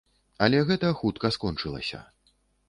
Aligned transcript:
Але 0.45 0.61
гэта 0.69 0.89
хутка 1.01 1.31
скончылася. 1.37 2.01